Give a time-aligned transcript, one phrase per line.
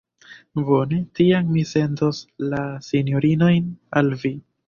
[0.69, 2.21] Bone, tiam mi sendos
[2.53, 4.35] la sinjorinojn al vi.